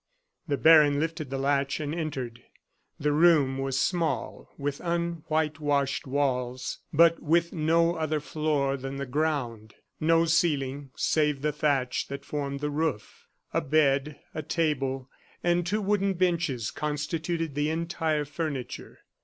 The 0.47 0.57
baron 0.57 0.99
lifted 0.99 1.29
the 1.29 1.37
latch 1.37 1.79
and 1.79 1.93
entered. 1.93 2.41
The 2.99 3.11
room 3.11 3.59
was 3.59 3.79
small, 3.79 4.49
with 4.57 4.81
un 4.81 5.21
white 5.27 5.59
washed 5.59 6.07
walls, 6.07 6.79
but 6.91 7.21
with 7.21 7.53
no 7.53 7.93
other 7.93 8.19
floor 8.19 8.77
than 8.77 8.95
the 8.97 9.05
ground; 9.05 9.75
no 9.99 10.25
ceiling 10.25 10.89
save 10.95 11.43
the 11.43 11.51
thatch 11.51 12.07
that 12.07 12.25
formed 12.25 12.61
the 12.61 12.71
roof. 12.71 13.27
A 13.53 13.61
bed, 13.61 14.19
a 14.33 14.41
table 14.41 15.07
and 15.43 15.67
two 15.67 15.83
wooden 15.83 16.13
benches 16.15 16.71
constituted 16.71 17.53
the 17.53 17.69
entire 17.69 18.25
furniture. 18.25 19.01